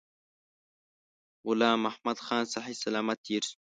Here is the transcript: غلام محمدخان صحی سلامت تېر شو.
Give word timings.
غلام 1.47 1.79
محمدخان 1.85 2.43
صحی 2.53 2.75
سلامت 2.83 3.17
تېر 3.25 3.41
شو. 3.49 3.55